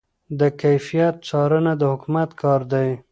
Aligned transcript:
د 0.39 0.41
کیفیت 0.61 1.15
څارنه 1.27 1.73
د 1.77 1.81
حکومت 1.93 2.29
کار 2.41 2.61
دی. 2.73 2.89